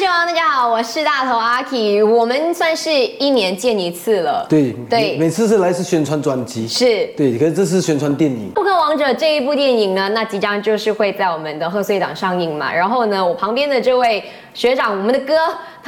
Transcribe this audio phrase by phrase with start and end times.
[0.00, 2.04] 大家好，我是大头阿 K。
[2.04, 4.46] 我们算是一年见一次了。
[4.48, 8.48] 对对每次是来是宣传专辑，是对，可是这是宣传电影。
[8.52, 12.72] 《不可王者》这一部电影呢，那即将就是会在我们的贺岁档上映嘛。
[12.72, 14.22] 然后呢，我旁边的这位
[14.54, 15.34] 学长，我们的哥，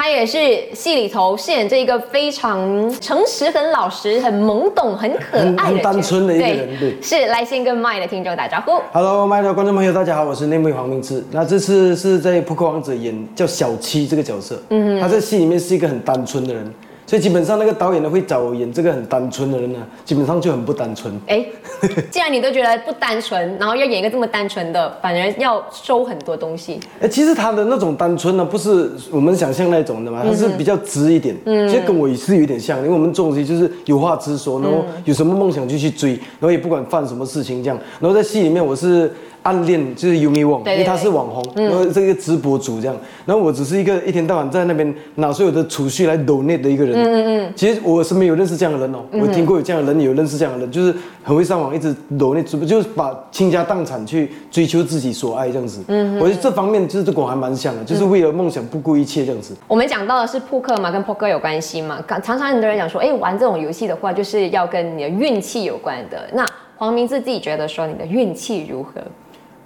[0.03, 0.39] 他也是
[0.73, 2.59] 戏里头饰演这一个非常
[3.03, 7.03] 诚实、很老实、很懵懂、很可爱的很很单纯的一个人对。
[7.03, 8.81] 是来先跟麦的听众打招呼。
[8.95, 11.23] Hello，麦的观众朋友，大家好，我是内幕黄明志。
[11.31, 16.75] 那这次是在《扑克王子》演叫小七这个角色，嗯，他在戏里面是一个很单纯的人，
[17.11, 21.13] 所以基本上那个导演呢会找我演这个很单纯的人呢，基本上就很不单纯。
[21.27, 21.45] 哎，
[22.09, 26.79] 既然你都觉得不单纯，然后要演一个这么单纯的，反而要收很多东西。
[27.01, 39.13] 哎，其实他的那种单纯呢，不是我们想象那种的嘛，他是比较直一点，嗯，其实跟我也是有点像，因为我们做东西就是有话直说，然后有什么梦想就去追，然后也不管犯什么事情这样，然后在戏里面我是。
[39.43, 46.95] 暗恋就是 Yumi Wong，因为他是网红，然后这个直播主这样，然后我只是一个一天到晚在那边拿所有的储蓄来 donate 的一个人。
[46.95, 47.53] 嗯嗯嗯。
[47.57, 55.83] 其实我身边有认识这样的人哦，我听过有这样的人，有认识这样的人，就是很会上网，一直 donate，直播就是把倾家荡产去追求自己所爱这样子。
[55.89, 56.19] 嗯。
[56.19, 59.57] 我觉得这方面就是跟我还蛮像的，就是为了梦想不顾一切这样子。
[59.67, 61.99] 我们讲到的是扑克嘛，跟扑克有关系嘛。
[62.23, 66.29] 常常很多人讲说，哎，玩这种游戏的话，就是要跟你的运气有关的。
[66.35, 66.45] 那
[66.77, 68.93] 黄明志自己觉得说，你的运气如何？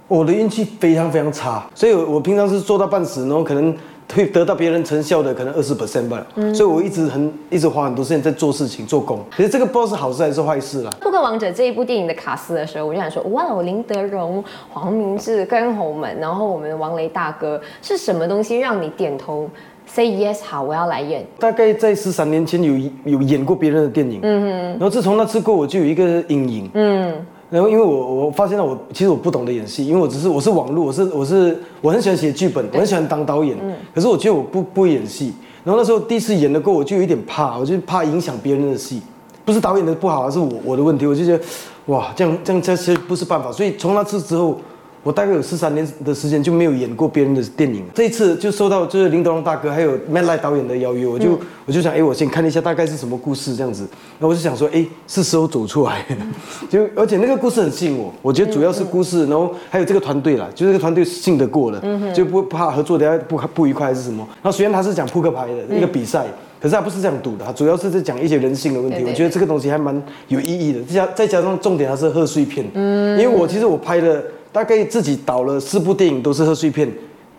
[0.07, 3.75] 我的运气非常非常差，所以我我平常是做到半死，然后可能
[4.13, 6.23] 会得到别人成效的可能二十 percent 吧。
[6.35, 9.19] 嗯所以我一直很一直花很多时间在做事情做工。
[9.35, 10.91] 可是这个不知道是好事还是坏事啦。
[11.03, 19.49] 《扑克王者》这一部电影的卡斯的时候，我就想说，哇，我林德荣、黄明志、跟侯门，然后我们的王雷大哥，是什么东西让你点头
[19.87, 21.25] say yes 好，我要来演？
[21.39, 33.55] 大概在十三年前有有演过别人的电影，嗯哼，然后自从那次过，我就有一个阴影，嗯，然后因为我我发现了我其实我不懂得演戏，因为我只是我是网络，我是我是我很喜欢写剧本，我很喜欢当导演，
[33.93, 39.01] 可是我觉得我不不会演戏，然后那时候第一次演的过，我就有一点怕，我就怕影响别人的戏，
[39.43, 41.43] 不是导演的不好，而是我我的问题，我就觉得
[41.85, 44.57] 哇这样这样这些不是办法，所以从那次之后。
[45.05, 53.83] 我大概有十三年的时间就没有演过别人的电影，这一次就受到就是林德龙大哥还有 Matt Lai 导演的邀约，我就、我就想，哎，我先看一下大概是什么故事这样子，
[54.17, 56.17] 然后我就想说，哎，是时候走出来了，
[56.67, 61.79] 就而且那个故事很吸引我，我觉得主要是故事，然后还有这个团队啦，就这个团队信得过了，
[62.11, 64.27] 就不怕合作等下不不愉快还是什么。
[64.41, 66.25] 然后虽然他是讲扑克牌的一个比赛。
[66.57, 68.95] 可是他不是这样赌的，他主要是在讲一些人性的问题。
[68.95, 70.81] 对对我觉得这个东西还蛮有意义的。
[70.81, 72.65] 再加再加上重点，它是贺岁片。
[72.73, 74.23] 嗯，因为我其实我拍了
[74.55, 76.89] 大概自己导了四部电影，都是贺岁片，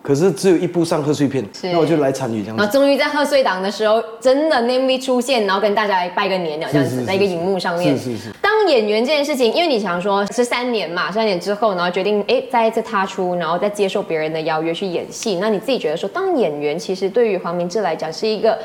[0.03, 2.61] 可是只有一部上贺岁片，是那我就来参与这样子。
[2.61, 7.97] 然后终于在贺岁档的时候，真的 Name 出现，然后跟大家来拜个年了，这样子，在一个荧幕上面。
[7.97, 15.37] 是是是当演员这件事情，因为你想说是三年嘛，三年之后，然后决定哎再一次踏出，然后再接受别人的邀约去演戏。
[15.41, 18.55] 那你自己觉得说，当演员其实对于黄明志来讲是一个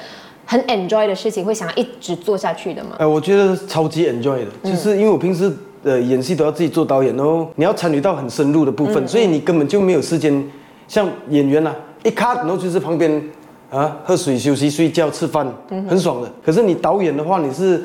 [0.44, 2.96] 很 enjoy 的事情，会想要一直做下去的吗？
[2.98, 5.50] 哎，我觉得超级 enjoy 的，就是因为我平时
[5.82, 10.44] 呃演戏都要自己做导演，然后你要参与到很深入的部分，所以你根本就没有时间
[10.88, 13.22] 像演员啊，一卡然后就是旁边
[13.70, 15.46] 啊喝水、休息、睡觉、吃饭，
[15.88, 16.30] 很爽的。
[16.44, 17.82] 可是你导演的话，你是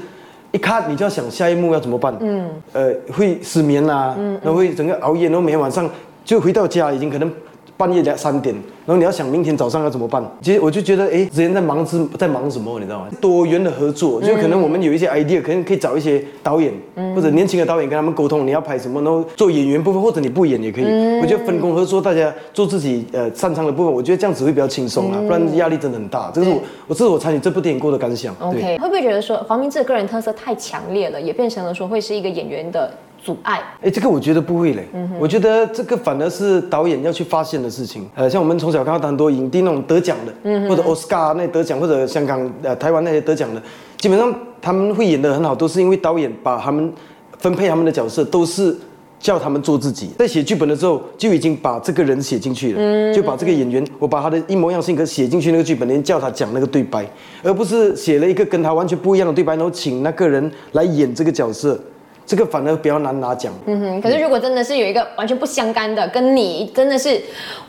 [0.51, 5.89] 一卡你就要想下一幕要怎么办，嗯，呃会失眠啊，然后会整个熬夜，然后每天晚上
[6.23, 7.31] 就回到家已经可能。
[7.77, 8.53] 半夜两三点，
[8.85, 10.23] 然后你要想明天早上要怎么办？
[10.41, 13.07] 其实我就觉得，哎，之前在忙之在忙什么，你知道吗？
[13.21, 16.73] 多元的合作，就可能我们有一些 idea，可能可以找一些导演、
[17.15, 20.85] 或者年轻的导演跟他们沟通，你要拍什么，然后做演员部分，或者你不演也可以。
[21.21, 26.31] 我觉得分工合作，大家做自己呃擅长的部分，我觉得这样子会比较轻松啊，不然压力真的很大。
[26.33, 28.35] 这是我我这是我参与这部电影过的感想。
[28.39, 32.91] OK，会不会觉得说黄明志的个人特色太强烈了，也变成了说会是一个演员的
[33.27, 33.61] 阻碍？
[33.81, 34.87] 哎，这个我觉得不会嘞，
[35.19, 38.09] 我觉得这个反而是导演要去发现的事情。
[38.15, 43.61] 呃，像我们从小看到很多影帝那种得奖的，嗯或者奥斯卡那得奖，或者香港、呃台湾那些得奖的，
[43.97, 46.93] 基本上他们会演得很好，都是因为导演把他们
[47.37, 48.73] 分配他们的角色都是。
[49.19, 57.03] 叫他们做自己，在写剧本的时候就已经把这个人写进去了，就把这个演员，我把他的一模一样性格写进去那个剧本里面，叫他讲那个对白，
[57.41, 61.79] 而不是写了一个跟他完全不一样的对白，然后请那个人来演这个角色，
[62.27, 63.51] 这个反而比较难拿奖。
[63.65, 67.19] 嗯哼，可是如果真的是有一个完全不相干的，跟你真的是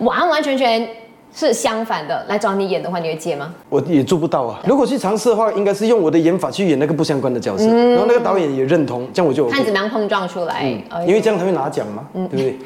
[0.01, 0.87] 完完全全
[1.33, 3.55] 是相反的来找你演的话，你会接吗？
[3.69, 4.61] 我也做不到啊。
[4.67, 10.55] 如果去尝试的话，应该是用我的演法去演那个不相关的角色，然后那个导演也认同，这样我就 OK 看怎么样碰撞出来。
[10.91, 12.59] 哎因为这样才会拿奖嘛，对不对？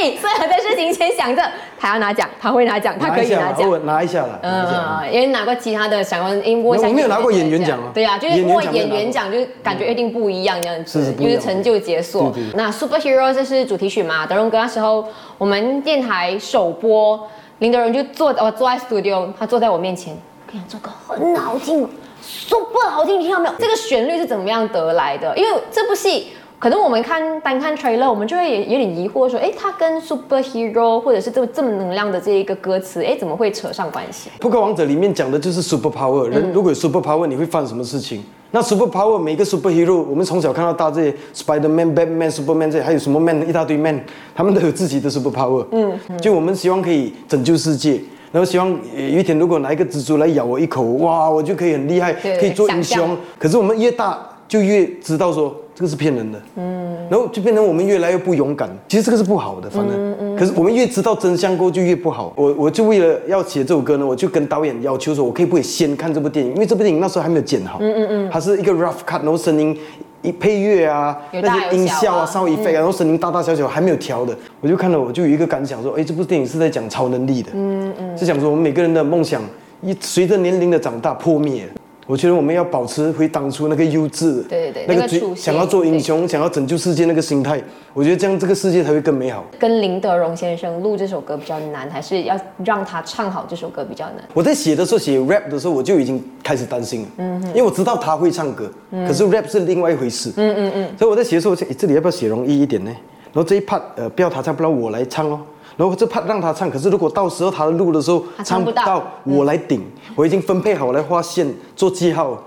[0.00, 1.42] 所以所有的事情先想着
[1.78, 4.38] 他要拿奖，他会拿奖，他可以拿奖拿一下啦。
[4.42, 14.26] 拿一下嘛嗯，因为拿过其他的想过，因为我没有拿过演员奖啊对啊，就是演员握奖没有拿过演员奖，就感觉一定不一样这样子，就是成就解锁那 Superhero 这是主题曲嘛？
[14.26, 15.06] 德荣哥那时候
[15.36, 17.28] 我们电台首播。
[17.58, 20.16] 林德荣就坐哦坐在 studio，他坐在我面前，
[20.50, 21.86] 跟你讲这歌很好听
[22.22, 23.54] ，super 好听，你听到没有？
[23.58, 25.36] 这个旋律是怎么样得来的？
[25.36, 26.32] 因为这部戏。
[26.60, 34.28] 可能我们看单看 trailer，我们就会有有点疑惑，说，哎，他跟 superhero 或者是这么这么能量的这一个歌词，哎，怎么会扯上关系？
[34.38, 38.22] 扑克王者里面讲的就是 super power，人如果有 super power，你会犯什么事情？
[38.50, 43.98] 那 super power 每个 superhero，我们从小看到大这些 Spiderman、Batman、Superman 这些，还有什么 man 一大堆 man，
[44.34, 45.64] 他们都有自己的 super power。
[45.72, 47.98] 嗯，就我们希望可以拯救世界，
[48.30, 53.16] 然后希望有一天如果拿一个蜘蛛来咬我一口，哇，我就可以很厉害，可以做英雄。
[53.38, 55.56] 可是我们越大就越知道说。
[55.80, 58.68] 这个是骗人的，嗯，然后就变成我们越来越不勇敢。
[58.86, 62.34] 其实这个是不好的，反正，可是我们越知道真相过就越不好。
[62.36, 66.52] 我我就为了要写这首歌呢，我就跟导演要求说，我可以不可以先看这部电影？
[66.52, 69.74] 因为这部电影那时候还没有剪好，嗯嗯嗯，它是一个 rough cut，然后声音
[70.20, 79.40] 一配乐啊，那些音效啊，稍微飞啊，然后声音大大小小还没有调的，我就看了，我就有一个感想说，哎，这部电影是在讲超能力的，嗯嗯，是讲说我们每个人的梦想
[79.80, 81.66] 一随着年龄的长大破灭。
[82.10, 87.62] 我觉得我们要保持回当初那个幼稚，对对对，那个想要做英雄、想要拯救世界那个心态，
[87.94, 89.44] 我觉得这样这个世界才会更美好。
[89.60, 94.16] 跟林德荣先生录这首歌比较难，还是要让他唱好这首歌比较难？
[94.34, 98.68] 我在写的时候写 rap 的时候，我就已经开始担心了，嗯，因为我知道他会唱歌，
[99.06, 102.90] 可是 rap 是另外一回事，嗯嗯嗯，所以我在写的时候，这里要不要写容易一点呢？
[103.32, 105.40] 然后这一 part 呃，不要他唱，不然我来唱咯。
[105.80, 109.82] 然后就怕让他唱，可是如果到时候他录的时候唱不到，我来顶，
[110.14, 112.38] 我已经分配好来画线做记号。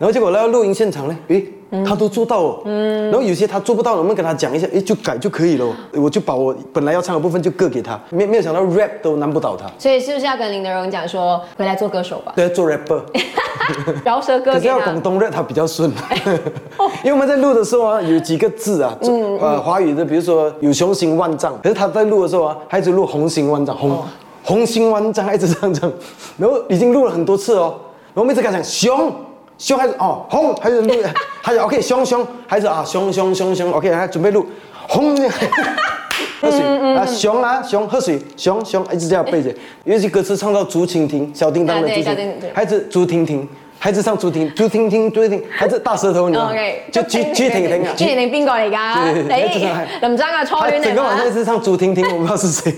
[0.00, 1.44] 然后结果来到录音现场呢，诶，
[1.86, 2.62] 他都做到哦。
[2.64, 3.10] 嗯。
[3.10, 5.66] 然后有些他做不到，我们跟他讲一下，诶，就改就可以了。
[5.92, 9.70] 我就把我本来要唱的部分就割给他，没没有想到 rap 都难不倒他。
[9.78, 12.32] 所以是不是要跟林德荣讲说，回来做歌手吧？
[12.34, 13.02] 对，做 rapper。
[14.02, 14.54] 饶舌歌。
[14.54, 15.92] 可是要广东 rap 他比较顺，
[17.04, 18.96] 因为我们在录的时候啊，有几个字啊，
[19.38, 24.02] 呃，华语的，比如说有雄心万丈，可是他在录的时候啊，他一直录红心万丈，红
[24.44, 25.92] 红心万丈，一直这样唱，
[26.38, 27.74] 然后已经录了很多次哦，
[28.14, 29.12] 然后我们一直跟他讲熊。
[29.60, 30.94] 熊孩子哦，红孩子录，
[31.42, 34.46] 还有 OK，熊熊孩子啊，熊熊熊熊 OK，还准备录
[34.88, 35.14] 红，
[36.40, 36.62] 喝水
[36.96, 39.54] 啊，熊啊熊喝水，熊熊一直这样背着，
[39.84, 43.46] 有些歌词唱到竹蜻蜓，小叮当的竹蜻蜓，孩子竹蜻蜓，
[43.78, 46.54] 孩子唱竹蜻竹蜻蜓竹蜻蜓，孩子大舌头，你知道吗？
[46.90, 49.12] 就竹竹蜻蜓啊，竹蜻蜓边个嚟噶？
[49.12, 49.20] 你
[50.08, 52.74] 林生啊，初戀嚟整个晚上一直唱竹蜻蜓，我不知道是谁。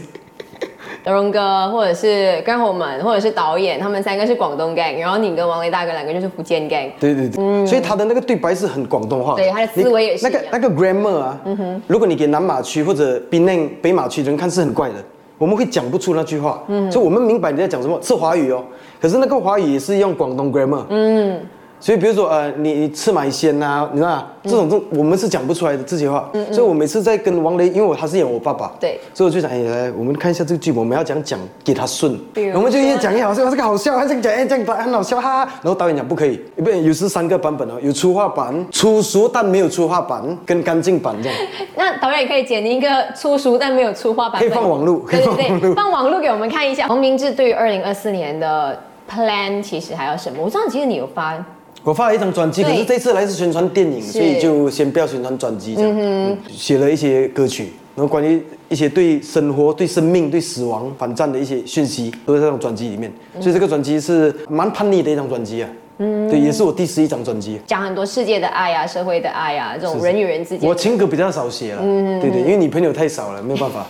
[1.05, 6.91] 德荣哥，或者是干活们，或者是导演，他们三个是广东 gang，然后你跟王雷大哥两个就是福建 gang。
[7.01, 9.35] 对对对，嗯，所以他的那个对白是很广东话。
[9.35, 10.29] 对，他的思维也是。
[10.29, 14.95] 那个那个 grammar 啊，嗯哼，如果你给南马区或者槟内北马区人看是很怪的，
[15.39, 16.63] 我们会讲不出那句话。
[16.69, 18.65] 嗯，所以我们明白你在讲什么，是华语哦，
[19.01, 20.85] 可是那个华语也是用广东 grammar。
[20.89, 21.41] 嗯。
[21.83, 26.31] 所以，比如说，呃，你吃买鲜呐，你知道这种这我们是讲不出来的这些话。
[26.53, 32.17] 所以我每次在跟王雷，因为我他是演我爸爸，对，所以我就想，哎，来，我们看一下这个剧本，我们要讲讲给他顺，
[32.55, 35.41] 我们就越讲越好笑，这个好笑，还是讲哎这样很好笑哈。
[35.61, 41.39] 然后导演讲不可以，不，有时三个版本哦，有粗话版、粗俗但没有粗话版跟干净版这样。
[41.75, 46.87] 那导演也可以剪一个粗俗但没有粗话版，可以放网路，对对对，放网路给我们看一下。
[46.87, 48.79] 黄明志对于二零二四年的
[49.11, 50.45] plan 其实还有什么？
[50.45, 51.45] 我知道其实你有发。
[51.85, 56.37] 我发了一张专辑，可是这次来是宣传电影，所以就先不要宣传专辑这样。
[56.49, 63.13] 写了一些歌曲，然后关于一些对生活、对生命、对死亡反战的一些讯息，都在这张专辑里面。
[63.41, 65.69] 所以这个专辑是蛮叛逆的一张专辑啊。
[65.99, 70.67] 嗯，对，也是我第十一张专辑，讲很多世界的爱啊，社会的爱啊，这种人与人之间。
[70.67, 73.87] 我情歌比较少写了，嗯，对对，因为你朋友太少了，没有办法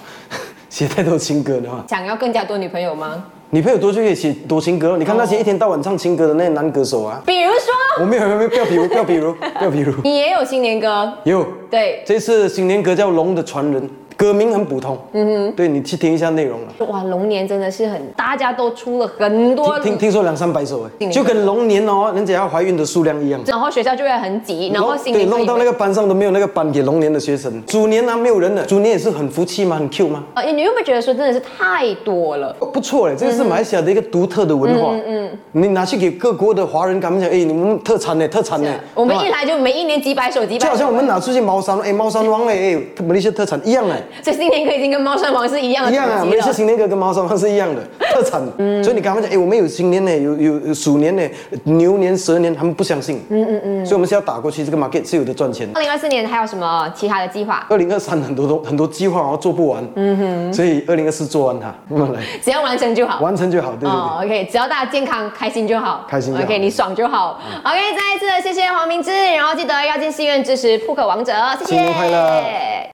[0.73, 1.85] 写太多情歌的话。
[1.87, 3.23] 想要更加多女朋友吗？
[3.51, 13.83] 女朋友多就可以写多情歌你看那些一天到晚唱情歌的那些男歌手啊，比如说，我没有没有不要比如不要比如不要比如，你也有新年歌，有，对，这次新年歌叫《龙的传人》。
[14.23, 16.87] 歌名很普通，嗯哼，对你去听一下内容了。
[16.87, 23.41] 哇，龙年真的是很，大家都出了很多，听听说两三百首哎，就跟龙年哦，人家要怀孕的数量一样。
[23.45, 27.53] 然后学校就会很挤，然后新年对弄到那个班上都没有那个班给龙年的学生。
[27.67, 29.75] 猪年呢没有人了，猪年也是很福气吗？
[29.75, 30.23] 很 Q 吗？
[30.35, 32.55] 啊，你有没有觉得说真的是太多了？
[32.73, 34.93] 不错嘞，这个是马来西亚的一个独特的文化。
[34.93, 38.73] 嗯嗯，你拿去给各国的华人，他们讲，哎，你们特产呢，特产呢。
[38.95, 40.65] 我们一来就每一年几百首，几百。
[40.65, 44.01] 就好像我们拿出去猫山，哎，猫山王嘞，哎，马来西亚特产一样哎。
[44.23, 44.93] 所以新年歌已经。
[44.93, 46.23] 跟猫山王是一样的，一样啊！
[46.23, 47.81] 每次新年歌跟猫山王是一样的
[48.13, 48.43] 特产，
[48.85, 51.23] 所以你跟他们讲，哎，我们有新年呢，有有鼠年呢，
[51.65, 53.23] 牛年、蛇年，他们不相信。
[53.31, 55.67] 嗯嗯嗯，所以我们是要打过去，这个 market 是有的赚钱。
[55.73, 57.67] 二零二四年还有什么其他的计划？
[57.71, 59.83] 二零二三很多都很多计划，然后做不完。
[59.95, 63.71] 嗯哼，所以二零二四做完它，慢慢来，只要完成就好，完成就好。
[63.81, 66.37] 对对对，OK，只要大家健康开心就好，开心。
[66.37, 67.41] OK，你爽就好。
[67.65, 71.71] OK，再一次谢谢黄明志，然后记得要进戏院支持扑克王者，谢谢。
[71.73, 72.83] 新年快乐。